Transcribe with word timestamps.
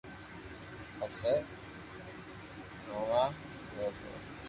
پسي 0.97 1.33
گومئوا 2.85 3.23
گيو 3.73 3.87
تو 3.97 4.09